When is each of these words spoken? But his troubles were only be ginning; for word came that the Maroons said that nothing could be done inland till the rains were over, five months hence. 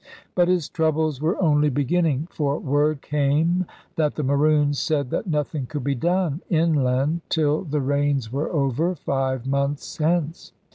But 0.33 0.47
his 0.47 0.67
troubles 0.67 1.21
were 1.21 1.39
only 1.39 1.69
be 1.69 1.85
ginning; 1.85 2.27
for 2.31 2.57
word 2.57 3.03
came 3.03 3.67
that 3.97 4.15
the 4.15 4.23
Maroons 4.23 4.79
said 4.79 5.11
that 5.11 5.27
nothing 5.27 5.67
could 5.67 5.83
be 5.83 5.93
done 5.93 6.41
inland 6.49 7.21
till 7.29 7.63
the 7.65 7.81
rains 7.81 8.31
were 8.31 8.49
over, 8.51 8.95
five 8.95 9.45
months 9.45 9.97
hence. 9.97 10.53